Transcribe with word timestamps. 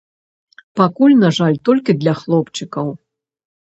Пакуль, 0.81 1.13
на 1.25 1.29
жаль, 1.39 1.59
толькі 1.69 1.97
для 2.05 2.13
хлопчыкаў. 2.23 2.87